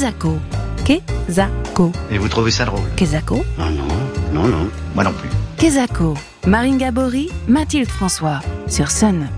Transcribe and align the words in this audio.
Kezako. 0.00 0.38
Kezako. 0.86 1.92
Et 2.10 2.16
vous 2.16 2.28
trouvez 2.28 2.50
ça 2.50 2.64
drôle 2.64 2.88
Kezako. 2.96 3.44
Ah 3.58 3.68
non, 3.70 3.84
non, 4.32 4.48
non, 4.48 4.70
moi 4.94 5.04
non 5.04 5.12
plus. 5.12 5.28
Kezako. 5.58 6.14
Marine 6.46 6.78
Gabory, 6.78 7.28
Mathilde 7.48 7.86
François. 7.86 8.40
Sur 8.66 8.90
Sun. 8.90 9.28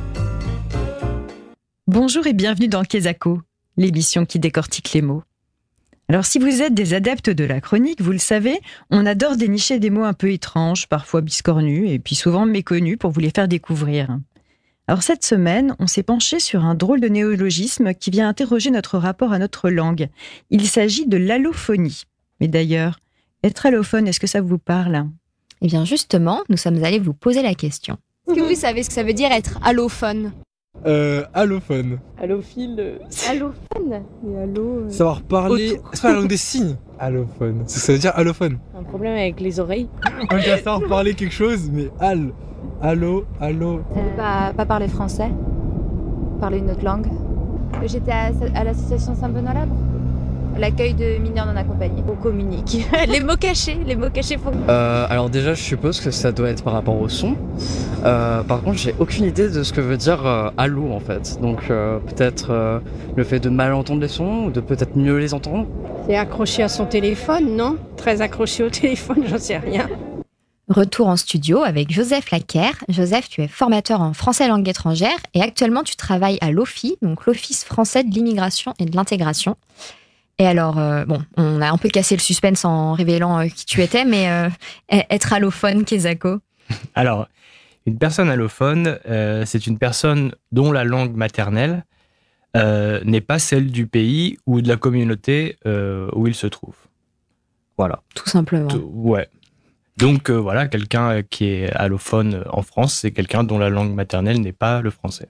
Bonjour 1.89 2.29
et 2.29 2.33
bienvenue 2.33 2.69
dans 2.69 2.85
Kezako, 2.85 3.41
l'émission 3.77 4.25
qui 4.25 4.39
décortique 4.39 4.93
les 4.93 5.03
mots. 5.03 5.25
Alors 6.09 6.27
si 6.27 6.39
vous 6.39 6.63
êtes 6.63 6.75
des 6.75 6.95
adeptes 6.95 7.31
de 7.31 7.43
la 7.43 7.61
chronique, 7.61 8.01
vous 8.01 8.13
le 8.13 8.19
savez, 8.19 8.61
on 8.89 9.05
adore 9.05 9.37
dénicher 9.37 9.81
des 9.81 9.91
mots 9.91 10.05
un 10.05 10.13
peu 10.13 10.31
étranges, 10.31 10.87
parfois 10.87 11.23
biscornus 11.23 11.91
et 11.91 11.99
puis 11.99 12.15
souvent 12.15 12.47
méconnus 12.47 12.99
pour 13.01 13.11
vous 13.11 13.19
les 13.19 13.33
faire 13.35 13.49
découvrir. 13.49 14.17
Alors 14.93 15.03
cette 15.03 15.25
semaine, 15.25 15.75
on 15.79 15.87
s'est 15.87 16.03
penché 16.03 16.39
sur 16.39 16.67
un 16.67 16.75
drôle 16.75 17.01
de 17.01 17.09
néologisme 17.09 17.95
qui 17.95 18.11
vient 18.11 18.29
interroger 18.29 18.71
notre 18.71 18.99
rapport 18.99 19.33
à 19.33 19.39
notre 19.39 19.71
langue. 19.71 20.11
Il 20.51 20.67
s'agit 20.69 21.07
de 21.07 21.17
l'allophonie. 21.17 22.03
Mais 22.43 22.47
d'ailleurs, 22.49 22.99
être 23.43 23.65
allophone, 23.65 24.07
est-ce 24.07 24.21
que 24.21 24.27
ça 24.27 24.43
vous 24.43 24.59
parle? 24.59 25.07
Eh 25.63 25.67
bien 25.69 25.87
justement, 25.87 26.43
nous 26.51 26.59
sommes 26.59 26.85
allés 26.85 26.99
vous 26.99 27.15
poser 27.15 27.41
la 27.43 27.55
question. 27.55 27.97
Est-ce 28.29 28.37
que 28.37 28.43
vous 28.43 28.55
savez 28.55 28.83
ce 28.83 28.89
que 28.89 28.95
ça 28.95 29.03
veut 29.03 29.15
dire 29.15 29.33
être 29.33 29.59
allophone? 29.65 30.33
Euh, 30.85 31.25
allophone. 31.33 31.99
Allophile. 32.21 32.77
euh, 32.79 32.99
Allophone 33.31 34.03
Et 34.29 34.37
allo. 34.43 34.81
euh, 34.85 34.91
Savoir 34.91 35.23
parler. 35.23 35.81
C'est 35.95 36.03
pas 36.03 36.09
la 36.13 36.15
langue 36.17 36.29
des 36.29 36.37
signes. 36.37 36.77
Allophone. 36.99 37.63
C'est 37.67 37.79
ce 37.79 37.81
que 37.81 37.87
ça 37.87 37.93
veut 37.95 37.99
dire 37.99 38.13
allophone. 38.15 38.59
Un 38.79 38.83
problème 38.83 39.15
avec 39.17 39.41
les 39.41 39.59
oreilles. 39.59 39.89
On 40.31 40.37
va 40.37 40.43
savoir 40.59 40.87
parler 40.87 41.15
quelque 41.15 41.33
chose, 41.33 41.71
mais 41.73 41.89
al. 41.99 42.31
Allo, 42.81 43.25
allo. 43.41 43.83
pas, 44.17 44.53
pas 44.57 44.67
parler 44.67 44.89
français? 44.89 45.31
Parler 46.41 46.59
une 46.59 46.71
autre 46.71 46.85
langue? 46.85 47.07
J'étais 47.87 48.13
à, 48.13 48.31
à 48.55 48.65
l'association 48.65 49.15
Saint-Benoît-Labre. 49.15 49.75
L'accueil 50.59 50.93
de 50.93 51.17
mineurs 51.19 51.47
non 51.47 51.57
accompagnés. 51.57 52.03
On 52.07 52.15
communique. 52.15 52.87
les 53.09 53.21
mots 53.21 53.37
cachés, 53.37 53.79
les 53.87 53.97
mots 53.97 54.11
cachés 54.13 54.37
font. 54.37 54.53
Euh, 54.69 55.07
alors 55.09 55.31
déjà, 55.31 55.55
je 55.55 55.63
suppose 55.63 56.01
que 56.01 56.11
ça 56.11 56.31
doit 56.31 56.51
être 56.51 56.63
par 56.63 56.75
rapport 56.75 57.01
au 57.01 57.09
son. 57.09 57.37
Euh, 58.05 58.43
par 58.43 58.63
contre, 58.63 58.77
j'ai 58.79 58.95
aucune 58.99 59.25
idée 59.25 59.49
de 59.49 59.63
ce 59.63 59.73
que 59.73 59.81
veut 59.81 59.97
dire 59.97 60.27
euh, 60.27 60.51
allô 60.59 60.93
en 60.93 61.01
fait. 61.01 61.41
Donc 61.41 61.71
euh, 61.71 61.99
peut-être 62.01 62.49
euh, 62.51 62.81
le 63.17 63.25
fait 63.25 63.41
de 63.41 63.49
mal 63.49 63.73
entendre 63.73 64.03
les 64.03 64.09
sons 64.09 64.45
ou 64.47 64.51
de 64.51 64.61
peut-être 64.61 64.95
mieux 64.97 65.17
les 65.17 65.33
entendre. 65.33 65.67
C'est 66.07 66.17
accroché 66.17 66.63
à 66.63 66.69
son 66.69 66.85
téléphone, 66.85 67.57
non? 67.57 67.77
Très 67.97 68.21
accroché 68.21 68.65
au 68.65 68.71
téléphone, 68.71 69.23
j'en 69.27 69.39
sais 69.39 69.57
rien. 69.57 69.87
Retour 70.73 71.09
en 71.09 71.17
studio 71.19 71.63
avec 71.63 71.93
Joseph 71.93 72.31
Laquer. 72.31 72.71
Joseph, 72.89 73.29
tu 73.29 73.43
es 73.43 73.49
formateur 73.49 74.01
en 74.01 74.15
français 74.15 74.49
langue 74.49 74.67
étrangère 74.67 75.19
et 75.35 75.43
actuellement 75.43 75.83
tu 75.83 75.97
travailles 75.97 76.39
à 76.41 76.51
l'OFI, 76.51 76.97
donc 77.03 77.27
l'Office 77.27 77.63
français 77.63 78.05
de 78.05 78.11
l'immigration 78.11 78.73
et 78.79 78.87
de 78.87 78.97
l'intégration. 78.97 79.59
Et 80.39 80.47
alors, 80.47 80.79
euh, 80.79 81.05
bon, 81.05 81.23
on 81.37 81.61
a 81.61 81.71
un 81.71 81.77
peu 81.77 81.91
cassé 81.91 82.17
le 82.17 82.23
suspense 82.23 82.65
en 82.65 82.95
révélant 82.95 83.41
euh, 83.41 83.49
qui 83.49 83.67
tu 83.67 83.83
étais, 83.83 84.07
mais 84.07 84.31
euh, 84.31 84.49
être 84.89 85.35
allophone, 85.35 85.85
Kezako 85.85 86.39
Alors, 86.95 87.29
une 87.85 87.99
personne 87.99 88.31
allophone, 88.31 88.99
c'est 89.45 89.67
une 89.67 89.77
personne 89.77 90.33
dont 90.53 90.73
la 90.73 90.85
langue 90.85 91.15
maternelle 91.15 91.85
n'est 92.55 93.21
pas 93.21 93.39
celle 93.39 93.71
du 93.71 93.87
pays 93.87 94.39
ou 94.47 94.63
de 94.63 94.69
la 94.69 94.77
communauté 94.77 95.59
où 95.67 96.29
il 96.29 96.35
se 96.35 96.47
trouve. 96.47 96.77
Voilà. 97.77 98.01
Tout 98.15 98.29
simplement. 98.29 98.69
Tout- 98.69 98.91
ouais. 98.95 99.29
Donc 99.97 100.31
euh, 100.31 100.35
voilà, 100.35 100.69
quelqu'un 100.69 101.11
euh, 101.11 101.23
qui 101.29 101.47
est 101.47 101.71
allophone 101.73 102.45
en 102.51 102.63
France, 102.63 102.95
c'est 102.95 103.11
quelqu'un 103.11 103.45
dont 103.45 103.59
la 103.59 103.69
langue 103.69 103.95
maternelle 103.95 104.41
n'est 104.41 104.53
pas 104.53 104.81
le 104.81 104.91
français. 104.91 105.29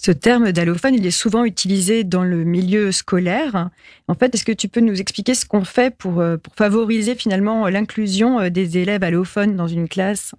Ce 0.00 0.12
terme 0.12 0.52
d'allophone, 0.52 0.94
il 0.94 1.04
est 1.04 1.10
souvent 1.10 1.44
utilisé 1.44 2.04
dans 2.04 2.22
le 2.22 2.44
milieu 2.44 2.92
scolaire. 2.92 3.68
En 4.06 4.14
fait, 4.14 4.32
est-ce 4.32 4.44
que 4.44 4.52
tu 4.52 4.68
peux 4.68 4.80
nous 4.80 5.00
expliquer 5.00 5.34
ce 5.34 5.44
qu'on 5.44 5.64
fait 5.64 5.94
pour, 5.94 6.20
euh, 6.20 6.36
pour 6.36 6.54
favoriser 6.54 7.16
finalement 7.16 7.66
l'inclusion 7.66 8.38
euh, 8.38 8.48
des 8.48 8.78
élèves 8.78 9.02
allophones 9.02 9.56
dans 9.56 9.66
une 9.66 9.88
classe? 9.88 10.36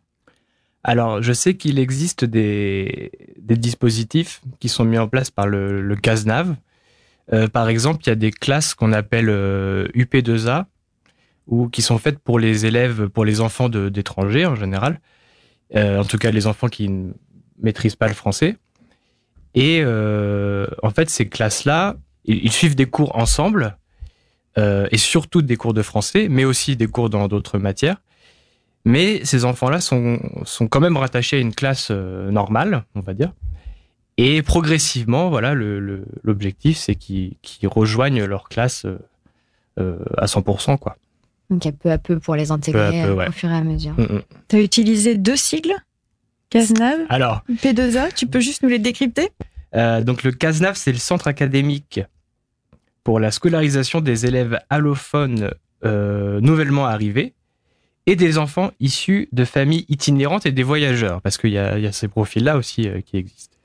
Alors, 0.86 1.22
je 1.22 1.34
sais 1.34 1.56
qu'il 1.56 1.78
existe 1.78 2.24
des, 2.24 3.12
des 3.38 3.58
dispositifs 3.58 4.40
qui 4.62 4.70
sont 4.70 4.86
mis 4.86 4.98
en 4.98 5.10
place 5.10 5.30
par 5.30 5.46
le, 5.46 5.82
le 5.82 5.96
CASNAV. 5.98 6.56
Euh, 7.34 7.50
par 7.50 7.68
exemple, 7.68 8.04
il 8.06 8.08
y 8.08 8.12
a 8.14 8.16
des 8.16 8.32
classes 8.32 8.74
qu'on 8.74 8.94
appelle 8.94 9.28
euh, 9.30 9.90
UP2A, 9.94 10.66
ou 11.50 11.68
qui 11.68 11.82
sont 11.82 11.98
faites 11.98 12.20
pour 12.20 12.40
les 12.40 12.66
élèves, 12.66 13.10
pour 13.10 13.26
les 13.26 13.42
enfants 13.42 13.70
d'étrangers 13.70 14.46
en 14.46 14.56
général. 14.56 15.02
Euh, 15.76 16.00
en 16.00 16.06
tout 16.06 16.18
cas, 16.18 16.32
les 16.32 16.48
enfants 16.48 16.68
qui 16.68 16.88
ne 16.88 17.12
maîtrisent 17.62 17.96
pas 17.96 18.08
le 18.08 18.14
français. 18.14 18.56
Et 19.56 19.82
euh, 19.84 20.68
en 20.84 20.92
fait, 20.92 21.10
ces 21.10 21.28
classes-là, 21.28 21.98
ils, 22.26 22.52
suivent 22.52 22.76
des 22.76 22.86
cours 22.86 23.16
ensemble, 23.18 23.78
euh, 24.60 24.88
et 24.92 24.98
surtout 24.98 25.42
des 25.42 25.58
cours 25.58 25.74
de 25.74 25.82
français, 25.82 26.28
mais 26.30 26.46
aussi 26.46 26.76
des 26.76 26.88
cours 26.88 27.10
dans 27.10 27.28
d'autres 27.28 27.58
matières. 27.58 27.98
Mais 28.86 29.26
ces 29.26 29.44
enfants-là 29.44 29.82
sont, 29.82 30.20
sont 30.46 30.68
quand 30.68 30.80
même 30.80 30.98
rattachés 30.98 31.38
à 31.38 31.40
une 31.40 31.54
classe 31.54 31.90
normale, 31.90 32.86
on 32.96 33.02
va 33.02 33.14
dire. 33.14 33.34
Et 34.18 34.44
progressivement, 34.44 35.30
voilà, 35.30 35.54
l'objectif, 35.56 36.78
c'est 36.78 36.96
qu'ils 36.96 37.38
rejoignent 37.64 38.24
leur 38.24 38.50
classe 38.50 38.86
à 39.78 40.26
100%, 40.26 40.78
quoi. 40.78 40.96
Donc 41.50 41.64
peu 41.80 41.92
à 41.92 41.98
peu 41.98 42.20
pour 42.20 42.36
les 42.36 42.52
intégrer 42.52 42.92
Peu 42.92 42.98
à 42.98 43.06
peu, 43.06 43.12
euh, 43.12 43.16
ouais. 43.16 43.28
au 43.30 43.32
fur 43.32 43.50
et 43.50 43.56
à 43.56 43.64
mesure. 43.64 43.94
Mm, 43.98 44.04
mm. 44.04 44.22
Tu 44.50 44.56
as 44.56 44.62
utilisé 44.62 45.16
deux 45.16 45.36
sigles? 45.36 45.76
CASNAV, 46.50 47.02
Alors, 47.10 47.44
P2A, 47.52 48.14
tu 48.14 48.26
peux 48.26 48.40
juste 48.40 48.64
nous 48.64 48.70
les 48.70 48.80
décrypter? 48.80 49.30
Euh, 49.76 50.02
donc 50.02 50.24
le 50.24 50.32
CASNAV, 50.32 50.76
c'est 50.76 50.92
le 50.92 50.98
centre 50.98 51.28
académique 51.28 52.02
pour 53.04 53.20
la 53.20 53.32
scolarisation 53.32 54.02
des 54.02 54.26
élèves 54.26 54.60
allophones 54.70 55.52
euh, 55.86 56.42
nouvellement 56.42 56.88
arrivés 56.88 57.34
et 58.08 58.16
des 58.16 58.40
enfants 58.40 58.72
issus 58.80 59.30
de 59.32 59.46
familles 59.46 59.86
itinérantes 59.90 60.48
et 60.48 60.52
des 60.52 60.64
voyageurs, 60.64 61.22
parce 61.22 61.38
qu'il 61.38 61.52
y 61.52 61.58
a, 61.60 61.78
il 61.78 61.84
y 61.84 61.88
a 61.88 61.92
ces 61.92 62.08
profils-là 62.08 62.58
aussi 62.58 62.88
euh, 62.88 63.02
qui 63.02 63.18
existent. 63.18 63.56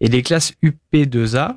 Et 0.00 0.08
les 0.08 0.22
classes 0.22 0.54
UP2A, 0.62 1.56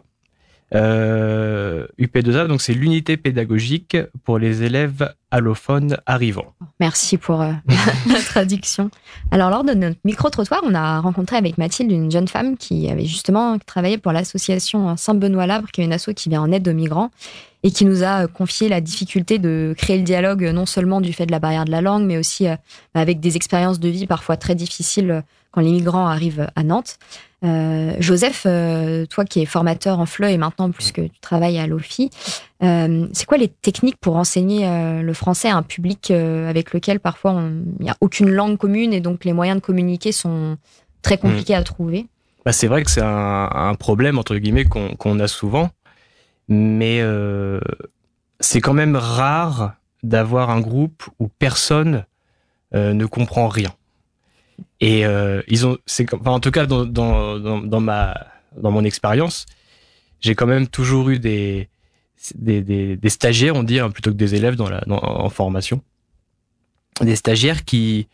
euh, 0.74 1.86
UP2A, 2.00 2.48
donc 2.48 2.62
c'est 2.62 2.74
l'unité 2.74 3.18
pédagogique 3.18 3.98
pour 4.24 4.40
les 4.40 4.64
élèves 4.64 5.14
allophones 5.30 5.98
arrivants. 6.06 6.54
Merci 6.80 7.18
pour 7.18 7.42
euh, 7.42 7.52
la 8.08 8.20
traduction. 8.20 8.90
Alors, 9.32 9.50
lors 9.50 9.64
de 9.64 9.74
notre 9.74 9.98
micro-trottoir, 10.04 10.62
on 10.64 10.74
a 10.74 11.00
rencontré 11.00 11.38
avec 11.38 11.58
Mathilde 11.58 11.92
une 11.92 12.10
jeune 12.10 12.28
femme 12.28 12.58
qui 12.58 12.90
avait 12.90 13.06
justement 13.06 13.58
travaillé 13.60 13.98
pour 13.98 14.12
l'association 14.12 14.98
Saint-Benoît-Labre, 14.98 15.68
qui 15.72 15.82
est 15.82 15.86
une 15.86 15.94
asso 15.94 16.10
qui 16.16 16.30
vient 16.30 16.42
en 16.42 16.52
aide 16.52 16.68
aux 16.68 16.74
migrants 16.74 17.12
et 17.66 17.72
qui 17.72 17.84
nous 17.84 18.04
a 18.04 18.24
euh, 18.24 18.28
confié 18.28 18.70
la 18.70 18.80
difficulté 18.80 19.40
de 19.40 19.74
créer 19.76 19.98
le 19.98 20.04
dialogue, 20.04 20.44
non 20.54 20.68
seulement 20.68 21.02
du 21.02 21.12
fait 21.14 21.26
de 21.26 21.32
la 21.32 21.40
barrière 21.40 21.66
de 21.66 21.72
la 21.72 21.82
langue, 21.82 22.06
mais 22.06 22.18
aussi 22.18 22.48
euh, 22.48 22.56
avec 22.94 23.20
des 23.20 23.36
expériences 23.36 23.80
de 23.80 23.90
vie 23.90 24.06
parfois 24.06 24.38
très 24.38 24.54
difficiles 24.54 25.10
euh, 25.10 25.22
quand 25.50 25.62
les 25.62 25.72
migrants 25.72 26.06
arrivent 26.06 26.48
à 26.56 26.64
Nantes. 26.64 27.00
Euh, 27.44 27.94
Joseph, 28.00 28.44
euh, 28.46 29.08
toi 29.08 29.26
qui 29.26 29.42
es 29.42 29.46
formateur 29.46 30.00
en 30.00 30.06
FLE 30.06 30.26
et 30.26 30.38
maintenant 30.38 30.70
plus 30.70 30.92
que 30.92 31.02
tu 31.02 31.20
travailles 31.22 31.58
à 31.58 31.66
l'OFI, 31.66 32.12
euh, 32.62 33.08
c'est 33.14 33.26
quoi 33.26 33.38
les 33.40 33.48
techniques 33.48 33.98
pour 33.98 34.16
enseigner 34.16 34.68
le 35.02 35.14
français 35.14 35.50
à 35.50 35.56
un 35.56 35.64
public 35.64 36.12
avec 36.12 36.74
lequel 36.74 37.00
parfois 37.00 37.42
il 37.80 37.84
n'y 37.84 37.90
a 37.90 37.98
aucune 38.02 38.30
langue 38.30 38.58
commune 38.58 38.94
et 38.94 39.00
donc 39.00 39.26
les 39.26 39.34
moyens 39.34 39.60
de 39.60 39.66
communiquer 39.66 40.12
sont 40.12 40.58
très 41.02 41.18
compliqués 41.18 41.56
à 41.56 41.64
trouver? 41.64 42.08
Bah, 42.46 42.52
c'est 42.52 42.68
vrai 42.68 42.84
que 42.84 42.92
c'est 42.92 43.02
un, 43.02 43.50
un 43.52 43.76
problème, 43.76 44.20
entre 44.20 44.36
guillemets, 44.38 44.66
qu'on 44.66 44.96
qu'on 44.96 45.20
a 45.20 45.28
souvent, 45.28 45.70
mais 46.48 47.00
euh, 47.02 47.60
c'est 48.40 48.62
quand 48.62 48.74
même 48.74 48.96
rare 48.96 49.76
d'avoir 50.04 50.50
un 50.50 50.62
groupe 50.62 51.04
où 51.20 51.28
personne 51.28 52.06
euh, 52.74 52.94
ne 52.94 53.06
comprend 53.06 53.48
rien. 53.48 53.74
Et 54.80 55.06
euh, 55.06 55.42
ils 55.48 55.66
ont, 55.66 55.78
c'est, 55.86 56.14
enfin, 56.14 56.32
en 56.32 56.40
tout 56.40 56.52
cas, 56.52 56.66
dans, 56.66 56.86
dans, 56.86 57.40
dans, 57.40 57.60
dans 57.60 57.80
ma, 57.80 58.16
dans 58.56 58.72
mon 58.72 58.84
expérience, 58.84 59.46
j'ai 60.22 60.36
quand 60.36 60.48
même 60.48 60.68
toujours 60.68 61.10
eu 61.10 61.20
des, 61.20 61.70
des, 62.36 62.62
des, 62.62 62.96
des 62.96 63.10
stagiaires, 63.10 63.56
on 63.56 63.64
dit, 63.64 63.80
hein, 63.80 63.90
plutôt 63.90 64.12
que 64.12 64.16
des 64.16 64.36
élèves 64.36 64.56
dans 64.56 64.70
la, 64.70 64.82
dans- 64.82 65.04
en 65.04 65.30
formation, 65.30 65.82
des 67.02 67.16
stagiaires 67.16 67.66
qui, 67.66 68.08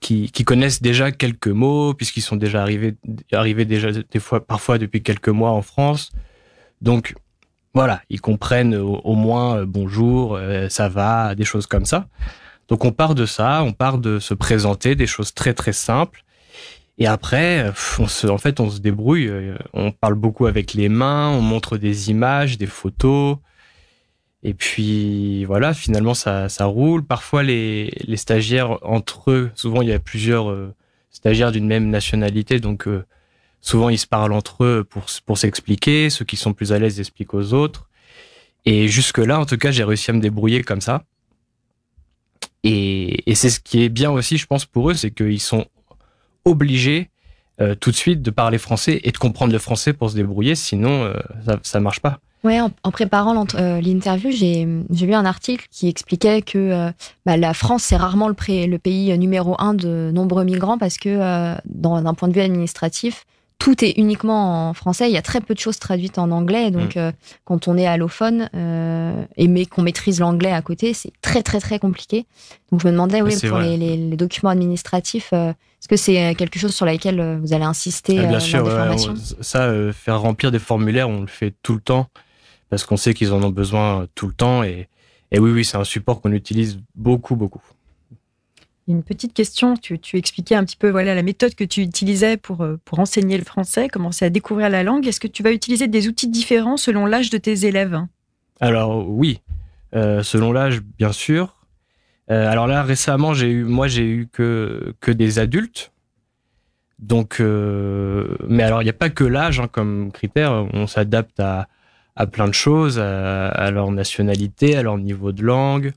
qui, 0.00 0.30
qui 0.30 0.44
connaissent 0.44 0.82
déjà 0.82 1.12
quelques 1.12 1.48
mots, 1.48 1.94
puisqu'ils 1.94 2.22
sont 2.22 2.36
déjà 2.36 2.62
arrivés, 2.62 2.96
arrivés 3.32 3.64
déjà 3.64 3.92
des 3.92 4.20
fois, 4.20 4.44
parfois 4.44 4.78
depuis 4.78 5.02
quelques 5.02 5.28
mois 5.28 5.50
en 5.50 5.62
France. 5.62 6.12
Donc, 6.80 7.14
voilà, 7.76 8.00
ils 8.10 8.20
comprennent 8.20 8.74
au, 8.74 9.14
moins 9.14 9.58
euh, 9.58 9.66
bonjour, 9.66 10.36
euh, 10.36 10.68
ça 10.68 10.88
va, 10.88 11.34
des 11.34 11.44
choses 11.44 11.66
comme 11.66 11.84
ça. 11.84 12.08
Donc, 12.68 12.84
on 12.84 12.90
part 12.92 13.14
de 13.14 13.26
ça, 13.26 13.62
on 13.62 13.72
part 13.72 13.98
de 13.98 14.18
se 14.18 14.34
présenter, 14.34 14.94
des 14.96 15.06
choses 15.06 15.34
très 15.34 15.54
très 15.54 15.72
simples. 15.72 16.24
Et 16.98 17.06
après, 17.06 17.70
on 17.98 18.06
se, 18.08 18.26
en 18.26 18.38
fait, 18.38 18.60
on 18.60 18.70
se 18.70 18.80
débrouille. 18.80 19.28
euh, 19.28 19.56
On 19.74 19.92
parle 19.92 20.14
beaucoup 20.14 20.46
avec 20.46 20.72
les 20.74 20.88
mains, 20.88 21.28
on 21.28 21.42
montre 21.42 21.76
des 21.76 22.10
images, 22.10 22.58
des 22.58 22.66
photos. 22.66 23.36
Et 24.42 24.54
puis 24.54 25.44
voilà, 25.44 25.74
finalement 25.74 26.14
ça, 26.14 26.48
ça 26.48 26.64
roule. 26.66 27.04
Parfois 27.04 27.42
les, 27.42 27.92
les 28.06 28.16
stagiaires 28.16 28.78
entre 28.82 29.30
eux, 29.30 29.50
souvent 29.54 29.82
il 29.82 29.88
y 29.88 29.92
a 29.92 29.98
plusieurs 29.98 30.54
stagiaires 31.16 31.50
d'une 31.52 31.66
même 31.66 31.88
nationalité, 31.88 32.60
donc 32.60 32.86
euh, 32.86 33.04
souvent 33.60 33.88
ils 33.88 33.98
se 33.98 34.06
parlent 34.06 34.32
entre 34.32 34.64
eux 34.64 34.84
pour, 34.84 35.06
pour 35.24 35.38
s'expliquer. 35.38 36.10
Ceux 36.10 36.24
qui 36.24 36.36
sont 36.36 36.52
plus 36.52 36.72
à 36.72 36.78
l'aise 36.78 37.00
expliquent 37.00 37.34
aux 37.34 37.52
autres. 37.52 37.88
Et 38.64 38.88
jusque-là, 38.88 39.38
en 39.38 39.46
tout 39.46 39.58
cas, 39.58 39.70
j'ai 39.70 39.84
réussi 39.84 40.10
à 40.10 40.14
me 40.14 40.20
débrouiller 40.20 40.62
comme 40.62 40.80
ça. 40.80 41.04
Et, 42.64 43.30
et 43.30 43.34
c'est 43.36 43.50
ce 43.50 43.60
qui 43.60 43.84
est 43.84 43.88
bien 43.88 44.10
aussi, 44.10 44.38
je 44.38 44.46
pense, 44.46 44.64
pour 44.64 44.90
eux, 44.90 44.94
c'est 44.94 45.12
qu'ils 45.12 45.40
sont 45.40 45.66
obligés 46.44 47.10
euh, 47.60 47.74
tout 47.74 47.90
de 47.90 47.96
suite 47.96 48.20
de 48.20 48.30
parler 48.30 48.58
français 48.58 49.00
et 49.02 49.10
de 49.12 49.16
comprendre 49.16 49.50
le 49.50 49.58
français 49.58 49.94
pour 49.94 50.10
se 50.10 50.14
débrouiller, 50.14 50.54
sinon 50.54 51.04
euh, 51.04 51.14
ça, 51.46 51.58
ça 51.62 51.80
marche 51.80 52.00
pas. 52.00 52.18
Ouais, 52.44 52.60
en, 52.60 52.90
préparant 52.90 53.46
euh, 53.54 53.80
l'interview, 53.80 54.30
j'ai 54.30 54.64
lu 54.64 55.14
un 55.14 55.24
article 55.24 55.66
qui 55.70 55.88
expliquait 55.88 56.42
que 56.42 56.92
bah, 57.24 57.36
la 57.36 57.54
France 57.54 57.84
c'est 57.84 57.96
rarement 57.96 58.28
le, 58.28 58.66
le 58.66 58.78
pays 58.78 59.18
numéro 59.18 59.56
un 59.58 59.72
de 59.74 60.10
nombreux 60.12 60.44
migrants 60.44 60.76
parce 60.78 60.98
que 60.98 61.56
d'un 61.64 62.14
point 62.14 62.28
de 62.28 62.34
vue 62.34 62.42
administratif, 62.42 63.24
tout 63.58 63.84
est 63.84 63.92
uniquement 63.98 64.68
en 64.68 64.74
français. 64.74 65.08
Il 65.10 65.14
y 65.14 65.16
a 65.16 65.22
très 65.22 65.40
peu 65.40 65.54
de 65.54 65.58
choses 65.58 65.78
traduites 65.78 66.18
en 66.18 66.30
anglais. 66.30 66.70
Donc, 66.70 66.96
euh, 66.96 67.10
quand 67.44 67.68
on 67.68 67.76
est 67.76 67.86
allophone 67.86 68.48
euh, 68.54 69.24
et 69.36 69.48
mais 69.48 69.66
qu'on 69.66 69.82
maîtrise 69.82 70.20
l'anglais 70.20 70.52
à 70.52 70.62
côté, 70.62 70.94
c'est 70.94 71.10
très 71.22 71.42
très 71.42 71.58
très 71.60 71.78
compliqué. 71.78 72.26
Donc, 72.70 72.80
je 72.82 72.86
me 72.86 72.92
demandais, 72.92 73.22
oui, 73.22 73.34
pour 73.48 73.58
les, 73.58 73.76
les- 73.76 73.96
les 73.96 74.16
documents 74.16 74.50
administratifs, 74.50 75.30
euh, 75.32 75.50
est-ce 75.50 75.88
que 75.88 75.96
c'est 75.96 76.34
quelque 76.36 76.58
chose 76.58 76.74
sur 76.74 76.86
lequel 76.86 77.18
euh, 77.20 77.38
vous 77.40 77.52
allez 77.54 77.64
insister 77.64 78.18
Ah, 78.20 78.26
bien 78.26 78.40
sûr, 78.40 78.60
lors 78.60 78.68
des 78.68 78.74
ouais, 78.74 78.80
formations? 78.80 79.14
on- 79.38 79.42
ça, 79.42 79.72
faire 79.92 80.20
remplir 80.20 80.50
des 80.52 80.58
formulaires, 80.58 81.08
on 81.08 81.22
le 81.22 81.26
fait 81.26 81.54
tout 81.62 81.74
le 81.74 81.80
temps 81.80 82.06
parce 82.70 82.84
qu'on 82.84 82.96
sait 82.96 83.14
qu'ils 83.14 83.32
en 83.32 83.42
ont 83.42 83.50
besoin 83.50 84.06
tout 84.14 84.26
le 84.26 84.32
temps. 84.34 84.62
Et, 84.64 84.88
et 85.32 85.38
oui, 85.38 85.50
oui, 85.50 85.64
c'est 85.64 85.76
un 85.76 85.84
support 85.84 86.20
qu'on 86.20 86.32
utilise 86.32 86.78
beaucoup, 86.94 87.36
beaucoup. 87.36 87.62
Une 88.88 89.02
petite 89.02 89.34
question, 89.34 89.74
tu, 89.76 89.98
expliquais 90.14 90.54
un 90.54 90.64
petit 90.64 90.76
peu 90.76 90.90
voilà 90.90 91.16
la 91.16 91.24
méthode 91.24 91.56
que 91.56 91.64
tu 91.64 91.82
utilisais 91.82 92.36
pour, 92.36 92.60
euh, 92.60 92.76
enseigner 92.92 93.36
le 93.36 93.42
français, 93.42 93.88
commencer 93.88 94.24
à 94.24 94.30
découvrir 94.30 94.70
la 94.70 94.84
langue. 94.84 95.08
Est-ce 95.08 95.18
que 95.18 95.26
tu 95.26 95.42
vas 95.42 95.50
utiliser 95.50 95.88
des 95.88 96.06
outils 96.06 96.28
différents 96.28 96.76
selon 96.76 97.04
l'âge 97.04 97.30
de 97.30 97.38
tes 97.38 97.66
élèves? 97.66 98.00
Alors 98.60 99.08
oui, 99.08 99.40
euh, 99.96 100.22
selon 100.22 100.52
l'âge, 100.52 100.82
bien 100.98 101.10
sûr. 101.10 101.56
Euh, 102.30 102.48
alors 102.48 102.68
là, 102.68 102.84
récemment, 102.84 103.32
moi, 103.64 103.88
j'ai 103.88 104.06
eu 104.06 104.28
que 104.30 104.94
des 105.04 105.40
adultes. 105.40 105.92
Donc, 107.00 107.40
mais 107.40 108.62
alors 108.62 108.80
il 108.80 108.84
n'y 108.84 108.90
a 108.90 108.94
pas 108.94 109.10
que 109.10 109.24
l'âge 109.24 109.60
hein, 109.60 109.68
comme 109.68 110.12
critère. 110.12 110.52
On 110.72 110.86
s'adapte 110.86 111.40
à 111.40 111.66
plein 112.30 112.46
de 112.46 112.54
choses, 112.54 113.00
à 113.00 113.70
leur 113.72 113.90
nationalité, 113.90 114.76
à 114.76 114.82
leur 114.82 114.96
niveau 114.96 115.32
de 115.32 115.42
langue. 115.42 115.92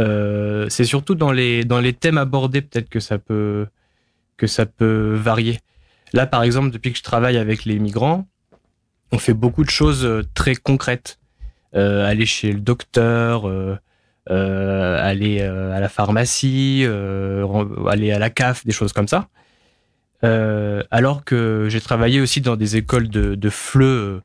Euh, 0.00 0.66
c'est 0.68 0.84
surtout 0.84 1.14
dans 1.14 1.32
les 1.32 1.64
dans 1.64 1.80
les 1.80 1.92
thèmes 1.92 2.18
abordés 2.18 2.62
peut-être 2.62 2.88
que 2.88 3.00
ça 3.00 3.18
peut 3.18 3.66
que 4.36 4.46
ça 4.46 4.66
peut 4.66 5.14
varier. 5.14 5.60
Là, 6.12 6.26
par 6.26 6.42
exemple, 6.42 6.70
depuis 6.70 6.92
que 6.92 6.98
je 6.98 7.02
travaille 7.02 7.36
avec 7.36 7.64
les 7.64 7.78
migrants, 7.78 8.26
on 9.12 9.18
fait 9.18 9.34
beaucoup 9.34 9.64
de 9.64 9.70
choses 9.70 10.04
euh, 10.04 10.22
très 10.34 10.54
concrètes 10.56 11.18
euh, 11.74 12.06
aller 12.06 12.26
chez 12.26 12.52
le 12.52 12.60
docteur, 12.60 13.46
aller 14.26 15.42
à 15.42 15.80
la 15.80 15.88
pharmacie, 15.88 16.84
aller 17.88 18.12
à 18.12 18.18
la 18.18 18.30
CAF, 18.30 18.64
des 18.64 18.72
choses 18.72 18.92
comme 18.92 19.08
ça. 19.08 19.28
Alors 20.22 21.24
que 21.24 21.66
j'ai 21.68 21.80
travaillé 21.80 22.20
aussi 22.20 22.40
dans 22.40 22.56
des 22.56 22.76
écoles 22.76 23.08
de, 23.08 23.34
de 23.34 23.50
FLE 23.50 24.22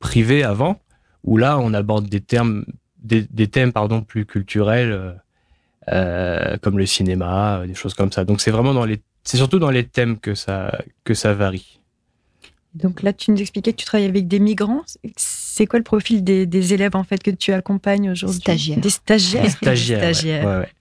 privées 0.00 0.42
avant, 0.42 0.80
où 1.22 1.36
là 1.36 1.58
on 1.58 1.74
aborde 1.74 2.08
des 2.08 2.20
termes, 2.20 2.64
des, 3.02 3.22
des 3.30 3.48
thèmes 3.48 3.72
pardon 3.72 4.02
plus 4.02 4.26
culturels, 4.26 4.92
euh, 4.92 5.12
euh, 5.92 6.56
comme 6.58 6.78
le 6.78 6.86
cinéma, 6.86 7.58
euh, 7.58 7.66
des 7.66 7.74
choses 7.74 7.94
comme 7.94 8.12
ça. 8.12 8.24
Donc 8.24 8.40
c'est 8.40 8.50
vraiment 8.50 8.74
dans 8.74 8.84
les, 8.84 9.00
c'est 9.24 9.36
surtout 9.36 9.58
dans 9.58 9.70
les 9.70 9.84
thèmes 9.84 10.18
que 10.18 10.34
ça 10.34 10.78
que 11.04 11.14
ça 11.14 11.34
varie. 11.34 11.80
Donc 12.74 13.02
là, 13.02 13.12
tu 13.12 13.30
nous 13.30 13.40
expliquais 13.40 13.72
que 13.72 13.78
tu 13.78 13.86
travailles 13.86 14.08
avec 14.08 14.28
des 14.28 14.38
migrants. 14.38 14.82
C'est 15.16 15.66
quoi 15.66 15.78
le 15.78 15.84
profil 15.84 16.22
des, 16.22 16.46
des 16.46 16.74
élèves 16.74 16.94
en 16.96 17.02
fait 17.02 17.22
que 17.22 17.30
tu 17.30 17.52
accompagnes 17.52 18.10
aujourd'hui? 18.10 18.40
Stagiaires. 18.40 18.78
Des 18.78 18.90
stagiaires. 18.90 19.42
Des 19.42 19.50
stagiaires. 19.50 19.98
ouais. 20.00 20.12
Stagiaires. 20.14 20.46
Ouais, 20.46 20.58
ouais. 20.58 20.72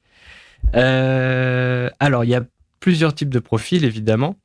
Euh, 0.75 1.89
alors, 1.99 2.25
il 2.25 2.29
y 2.29 2.35
a 2.35 2.43
plusieurs 2.81 3.15
types 3.15 3.29
de 3.29 3.39
profils, 3.39 3.85
évidemment. 3.85 4.35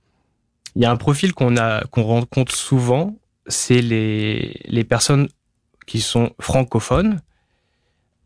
Il 0.77 0.83
y 0.83 0.85
a 0.85 0.91
un 0.91 0.97
profil 0.97 1.35
qu'on 1.35 1.57
a, 1.57 1.85
qu'on 1.87 2.05
rencontre 2.05 2.55
souvent, 2.55 3.17
c'est 3.47 3.83
les, 3.83 4.61
les 4.65 4.85
personnes 4.85 5.29
qui 5.87 6.01
sont 6.01 6.31
francophones, 6.41 7.15
euh, 7.15 7.19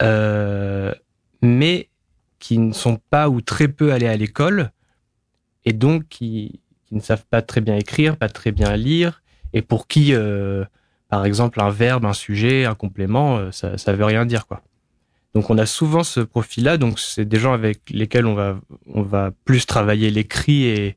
mais 0.00 1.88
qui 2.38 2.58
ne 2.58 2.72
sont 2.72 2.98
pas 3.10 3.28
ou 3.28 3.40
très 3.40 3.68
peu 3.68 3.92
allées 3.92 4.06
à 4.06 4.16
l'école, 4.16 4.70
et 5.64 5.72
donc 5.72 6.08
qui, 6.08 6.60
ne 6.92 7.00
savent 7.00 7.26
pas 7.28 7.42
très 7.42 7.60
bien 7.60 7.76
écrire, 7.76 8.16
pas 8.16 8.28
très 8.28 8.52
bien 8.52 8.76
lire, 8.76 9.22
et 9.52 9.60
pour 9.62 9.88
qui, 9.88 10.14
euh, 10.14 10.64
par 11.08 11.24
exemple, 11.24 11.60
un 11.60 11.70
verbe, 11.70 12.04
un 12.04 12.12
sujet, 12.12 12.64
un 12.64 12.74
complément, 12.74 13.38
euh, 13.38 13.50
ça, 13.50 13.76
ça 13.76 13.92
veut 13.92 14.04
rien 14.04 14.24
dire, 14.24 14.46
quoi. 14.46 14.62
Donc 15.34 15.50
on 15.50 15.58
a 15.58 15.66
souvent 15.66 16.02
ce 16.02 16.20
profil-là, 16.20 16.78
donc 16.78 16.98
c'est 16.98 17.26
des 17.26 17.38
gens 17.38 17.52
avec 17.52 17.90
lesquels 17.90 18.24
on 18.24 18.34
va 18.34 18.58
on 18.86 19.02
va 19.02 19.32
plus 19.44 19.66
travailler 19.66 20.10
l'écrit 20.10 20.64
et 20.64 20.96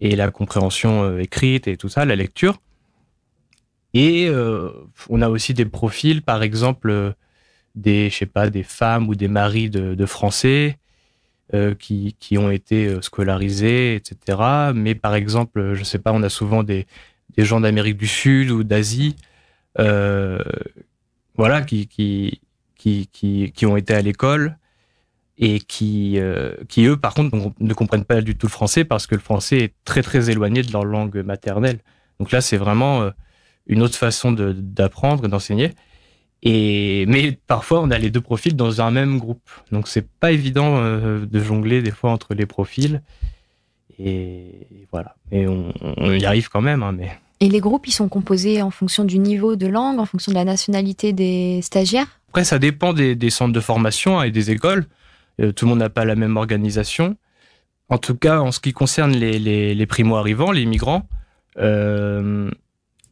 et 0.00 0.16
la 0.16 0.30
compréhension 0.30 1.04
euh, 1.04 1.18
écrite 1.18 1.68
et 1.68 1.76
tout 1.76 1.88
ça, 1.88 2.04
la 2.04 2.16
lecture. 2.16 2.60
Et 3.92 4.28
euh, 4.28 4.70
on 5.08 5.20
a 5.20 5.28
aussi 5.28 5.52
des 5.52 5.66
profils, 5.66 6.22
par 6.22 6.42
exemple 6.42 6.90
euh, 6.90 7.12
des 7.74 8.10
je 8.10 8.16
sais 8.18 8.26
pas 8.26 8.50
des 8.50 8.62
femmes 8.62 9.08
ou 9.08 9.14
des 9.14 9.28
maris 9.28 9.70
de, 9.70 10.06
français 10.06 10.78
euh, 11.54 11.74
qui 11.74 12.16
qui 12.20 12.38
ont 12.38 12.50
été 12.50 12.86
euh, 12.88 13.02
scolarisés, 13.02 13.96
etc. 13.96 14.72
Mais 14.74 14.94
par 14.94 15.14
exemple, 15.16 15.74
je 15.74 15.84
sais 15.84 15.98
pas, 15.98 16.12
on 16.12 16.22
a 16.22 16.28
souvent 16.30 16.62
des 16.62 16.86
des 17.36 17.44
gens 17.44 17.60
d'Amérique 17.60 17.96
du 17.98 18.06
Sud 18.08 18.50
ou 18.50 18.64
d'Asie, 18.64 19.16
euh, 19.80 20.38
voilà, 21.36 21.62
qui 21.62 21.86
qui 21.88 22.40
qui, 22.76 23.08
qui, 23.12 23.52
qui 23.52 23.66
ont 23.66 23.76
été 23.76 23.94
à 23.94 24.00
l'école 24.02 24.56
et 25.38 25.60
qui, 25.60 26.18
qui, 26.68 26.84
eux, 26.86 26.96
par 26.98 27.14
contre, 27.14 27.36
ne- 27.36 27.66
ne 27.68 27.74
comprennent 27.74 28.04
pas 28.04 28.20
du 28.22 28.36
tout 28.36 28.46
le 28.46 28.50
français 28.52 28.84
parce 28.84 29.06
que 29.06 29.14
le 29.14 29.20
français 29.22 29.58
est 29.58 29.74
très, 29.84 30.02
très 30.02 30.30
éloigné 30.30 30.62
de 30.62 30.72
leur 30.72 30.84
langue 30.84 31.18
maternelle. 31.24 31.80
Donc 32.18 32.30
là, 32.32 32.40
c'est 32.42 32.56
vraiment 32.58 33.10
une 33.66 33.82
autre 33.82 33.96
façon 33.96 34.32
d'apprendre, 34.32 35.28
d'enseigner. 35.28 35.72
Et, 36.42 37.04
mais 37.06 37.32
parfois, 37.46 37.80
on 37.82 37.90
a 37.90 37.98
les 37.98 38.10
deux 38.10 38.20
profils 38.20 38.56
dans 38.56 38.80
un 38.80 38.90
même 38.90 39.18
groupe. 39.18 39.50
Donc, 39.72 39.88
c'est 39.88 40.08
pas 40.08 40.32
évident 40.32 40.78
euh, 40.78 41.26
de 41.26 41.40
jongler 41.40 41.82
des 41.82 41.90
fois 41.90 42.10
entre 42.10 42.34
les 42.34 42.46
profils. 42.46 43.02
Et 43.98 44.86
voilà. 44.90 45.16
Et 45.30 45.46
on, 45.46 45.72
on 45.80 46.12
y 46.12 46.24
arrive 46.24 46.48
quand 46.48 46.62
même, 46.62 46.82
hein, 46.82 46.92
mais. 46.92 47.10
Et 47.40 47.48
les 47.48 47.60
groupes, 47.60 47.86
ils 47.86 47.92
sont 47.92 48.08
composés 48.08 48.60
en 48.62 48.70
fonction 48.70 49.04
du 49.04 49.18
niveau 49.18 49.56
de 49.56 49.66
langue, 49.66 49.98
en 49.98 50.06
fonction 50.06 50.30
de 50.32 50.36
la 50.36 50.44
nationalité 50.44 51.12
des 51.12 51.60
stagiaires? 51.62 52.20
Après, 52.28 52.44
ça 52.44 52.58
dépend 52.58 52.92
des, 52.92 53.14
des 53.14 53.30
centres 53.30 53.52
de 53.52 53.60
formation 53.60 54.18
hein, 54.18 54.24
et 54.24 54.30
des 54.30 54.50
écoles. 54.50 54.86
Euh, 55.40 55.52
tout 55.52 55.64
le 55.64 55.70
monde 55.70 55.78
n'a 55.78 55.88
pas 55.90 56.04
la 56.04 56.16
même 56.16 56.36
organisation. 56.36 57.16
En 57.88 57.98
tout 57.98 58.14
cas, 58.14 58.40
en 58.40 58.52
ce 58.52 58.60
qui 58.60 58.72
concerne 58.72 59.12
les, 59.12 59.38
les, 59.38 59.74
les 59.74 59.86
primo-arrivants, 59.86 60.52
les 60.52 60.64
migrants, 60.64 61.08
euh, 61.58 62.50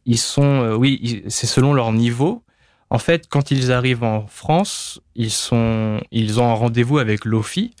ils 0.05 0.17
sont, 0.17 0.43
euh, 0.43 0.75
oui, 0.75 1.23
c'est 1.27 1.47
selon 1.47 1.73
leur 1.73 1.91
niveau. 1.91 2.43
En 2.89 2.97
fait, 2.97 3.27
quand 3.29 3.51
ils 3.51 3.71
arrivent 3.71 4.03
en 4.03 4.25
France, 4.25 4.99
ils 5.15 5.31
sont, 5.31 6.01
ils 6.11 6.39
ont 6.39 6.49
un 6.49 6.53
rendez-vous 6.53 6.97
avec 6.97 7.23
l'OFI, 7.23 7.75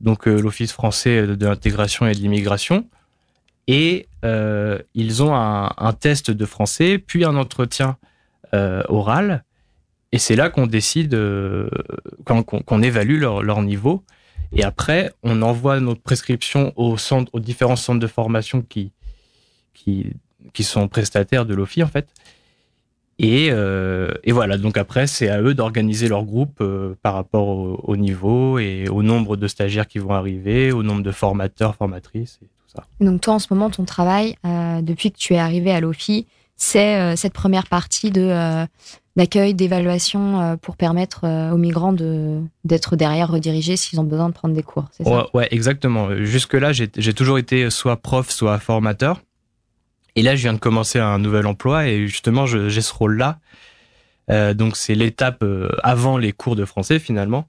donc 0.00 0.26
euh, 0.26 0.40
l'Office 0.40 0.72
français 0.72 1.26
de 1.26 1.46
l'intégration 1.46 2.06
et 2.06 2.12
de 2.12 2.18
l'immigration, 2.18 2.86
et 3.68 4.08
euh, 4.24 4.78
ils 4.94 5.22
ont 5.22 5.34
un, 5.34 5.92
test 5.92 6.32
de 6.32 6.46
français, 6.46 6.98
puis 6.98 7.24
un 7.24 7.36
entretien 7.36 7.96
euh, 8.52 8.82
oral. 8.88 9.44
Et 10.10 10.18
c'est 10.18 10.34
là 10.34 10.50
qu'on 10.50 10.66
décide, 10.66 11.16
qu'on 12.24 12.82
évalue 12.82 13.20
leur, 13.20 13.62
niveau. 13.62 14.02
Et 14.52 14.64
après, 14.64 15.12
on 15.22 15.40
envoie 15.42 15.78
notre 15.78 16.00
prescription 16.02 16.72
aux 16.74 16.96
différents 17.38 17.76
centres 17.76 18.00
de 18.00 18.08
formation 18.08 18.62
qui, 18.62 18.90
qui, 19.72 20.14
qui 20.52 20.64
sont 20.64 20.88
prestataires 20.88 21.46
de 21.46 21.54
l'OFI, 21.54 21.84
en 21.84 21.86
fait. 21.86 22.08
Et, 23.22 23.50
euh, 23.52 24.08
et 24.24 24.32
voilà, 24.32 24.56
donc 24.56 24.78
après, 24.78 25.06
c'est 25.06 25.28
à 25.28 25.42
eux 25.42 25.52
d'organiser 25.52 26.08
leur 26.08 26.24
groupe 26.24 26.56
euh, 26.62 26.94
par 27.02 27.12
rapport 27.12 27.48
au, 27.48 27.78
au 27.84 27.96
niveau 27.98 28.58
et 28.58 28.88
au 28.88 29.02
nombre 29.02 29.36
de 29.36 29.46
stagiaires 29.46 29.86
qui 29.86 29.98
vont 29.98 30.14
arriver, 30.14 30.72
au 30.72 30.82
nombre 30.82 31.02
de 31.02 31.10
formateurs, 31.10 31.74
formatrices 31.74 32.38
et 32.42 32.46
tout 32.46 32.74
ça. 32.74 32.84
Donc 32.98 33.20
toi, 33.20 33.34
en 33.34 33.38
ce 33.38 33.48
moment, 33.50 33.68
ton 33.68 33.84
travail, 33.84 34.36
euh, 34.46 34.80
depuis 34.80 35.12
que 35.12 35.18
tu 35.18 35.34
es 35.34 35.38
arrivé 35.38 35.70
à 35.70 35.80
l'OFI, 35.80 36.26
c'est 36.56 37.16
cette 37.16 37.32
première 37.32 37.66
partie 37.66 38.10
de 38.10 38.66
d'accueil, 39.16 39.54
d'évaluation 39.54 40.58
pour 40.60 40.76
permettre 40.76 41.24
aux 41.52 41.56
migrants 41.56 41.94
de 41.94 42.38
d'être 42.64 42.96
derrière 42.96 43.30
redirigés 43.30 43.78
s'ils 43.78 43.98
ont 43.98 44.04
besoin 44.04 44.28
de 44.28 44.34
prendre 44.34 44.54
des 44.54 44.62
cours. 44.62 44.84
C'est 44.92 45.04
ça? 45.04 45.10
Ouais, 45.10 45.24
ouais, 45.32 45.48
exactement. 45.52 46.14
Jusque-là, 46.22 46.72
j'ai 46.72 46.90
j'ai 46.98 47.14
toujours 47.14 47.38
été 47.38 47.70
soit 47.70 47.96
prof, 47.96 48.28
soit 48.28 48.58
formateur. 48.58 49.22
Et 50.16 50.22
là, 50.22 50.36
je 50.36 50.42
viens 50.42 50.54
de 50.54 50.58
commencer 50.58 50.98
un 50.98 51.18
nouvel 51.18 51.46
emploi 51.46 51.86
et 51.86 52.06
justement, 52.06 52.46
j'ai 52.46 52.80
ce 52.80 52.92
rôle-là. 52.92 53.38
Euh, 54.30 54.54
donc, 54.54 54.76
c'est 54.76 54.94
l'étape 54.94 55.42
euh, 55.42 55.70
avant 55.82 56.18
les 56.18 56.32
cours 56.32 56.56
de 56.56 56.64
français, 56.64 56.98
finalement. 56.98 57.48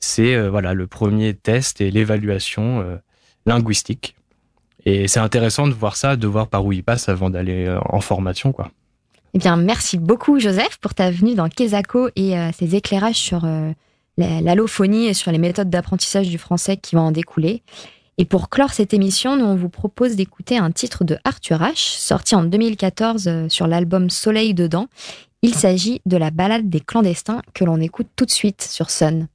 C'est 0.00 0.34
euh, 0.34 0.50
voilà 0.50 0.74
le 0.74 0.86
premier 0.86 1.34
test 1.34 1.80
et 1.80 1.90
l'évaluation 1.90 3.00
linguistique. 3.46 4.16
Et 4.84 5.06
c'est 5.06 5.20
intéressant 5.20 5.68
de 5.68 5.72
voir 5.72 5.96
ça, 5.96 6.16
de 6.16 6.26
voir 6.26 6.48
par 6.48 6.64
où 6.64 6.72
il 6.72 6.82
passe 6.82 7.08
avant 7.08 7.30
d'aller 7.30 7.72
en 7.88 8.00
formation, 8.00 8.52
quoi. 8.52 8.70
Eh 9.34 9.38
bien, 9.38 9.56
merci 9.56 9.96
beaucoup, 9.96 10.38
Joseph, 10.38 10.76
pour 10.78 10.92
ta 10.92 11.10
venue 11.10 11.34
dans 11.34 11.48
Kesako 11.48 12.10
et 12.16 12.34
ces 12.52 12.74
éclairages 12.74 13.16
sur 13.16 13.46
l'allophonie 14.18 15.06
et 15.06 15.14
sur 15.14 15.32
les 15.32 15.38
méthodes 15.38 15.70
d'apprentissage 15.70 16.28
du 16.28 16.36
français 16.36 16.76
qui 16.76 16.96
vont 16.96 17.02
en 17.02 17.12
découler. 17.12 17.62
Et 18.18 18.24
pour 18.24 18.50
clore 18.50 18.72
cette 18.72 18.92
émission, 18.92 19.36
nous, 19.36 19.44
on 19.44 19.56
vous 19.56 19.70
propose 19.70 20.16
d'écouter 20.16 20.58
un 20.58 20.70
titre 20.70 21.04
de 21.04 21.18
Arthur 21.24 21.60
H, 21.60 21.98
sorti 21.98 22.34
en 22.34 22.44
2014 22.44 23.26
euh, 23.26 23.48
sur 23.48 23.66
l'album 23.66 24.10
Soleil 24.10 24.54
dedans. 24.54 24.88
Il 25.40 25.54
s'agit 25.54 26.00
de 26.06 26.16
la 26.16 26.30
balade 26.30 26.68
des 26.68 26.80
clandestins 26.80 27.42
que 27.54 27.64
l'on 27.64 27.80
écoute 27.80 28.08
tout 28.14 28.26
de 28.26 28.30
suite 28.30 28.62
sur 28.62 28.90
Sun. 28.90 29.26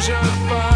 change 0.00 0.48
pas. 0.48 0.73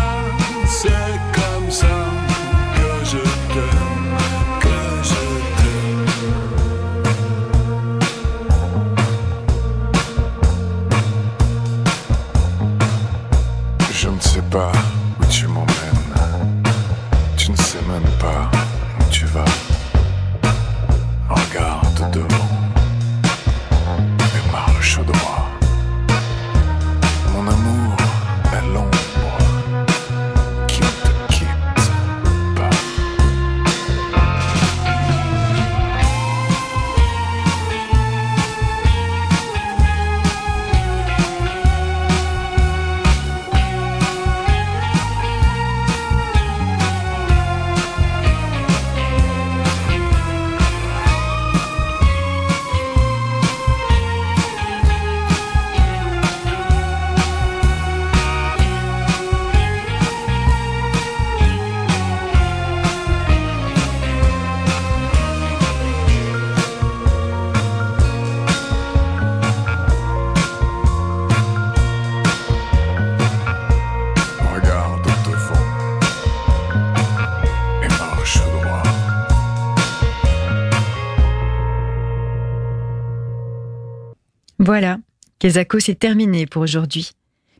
Kezako, 85.38 85.78
c'est 85.78 85.94
terminé 85.94 86.46
pour 86.46 86.62
aujourd'hui. 86.62 87.12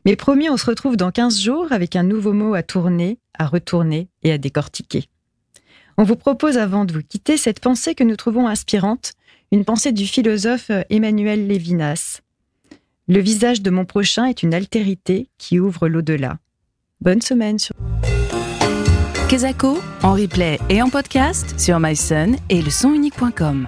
Mais 0.05 0.15
promis, 0.15 0.49
on 0.49 0.57
se 0.57 0.65
retrouve 0.65 0.97
dans 0.97 1.11
15 1.11 1.39
jours 1.39 1.71
avec 1.71 1.95
un 1.95 2.03
nouveau 2.03 2.33
mot 2.33 2.53
à 2.53 2.63
tourner, 2.63 3.19
à 3.37 3.47
retourner 3.47 4.09
et 4.23 4.31
à 4.31 4.37
décortiquer. 4.37 5.05
On 5.97 6.03
vous 6.03 6.15
propose 6.15 6.57
avant 6.57 6.85
de 6.85 6.93
vous 6.93 7.01
quitter 7.07 7.37
cette 7.37 7.59
pensée 7.59 7.95
que 7.95 8.03
nous 8.03 8.15
trouvons 8.15 8.47
inspirante, 8.47 9.13
une 9.51 9.65
pensée 9.65 9.91
du 9.91 10.05
philosophe 10.05 10.71
Emmanuel 10.89 11.47
Lévinas. 11.47 12.21
Le 13.07 13.19
visage 13.19 13.61
de 13.61 13.69
mon 13.69 13.85
prochain 13.85 14.25
est 14.25 14.43
une 14.43 14.53
altérité 14.53 15.27
qui 15.37 15.59
ouvre 15.59 15.87
l'au-delà. 15.87 16.37
Bonne 17.01 17.21
semaine 17.21 17.59
sur 17.59 17.75
Kezako, 19.29 19.79
en 20.03 20.13
replay 20.13 20.59
et 20.69 20.81
en 20.81 20.89
podcast 20.89 21.59
sur 21.59 21.79
myson 21.79 22.35
et 22.49 22.61
le 22.61 22.69
sonunique.com. 22.69 23.67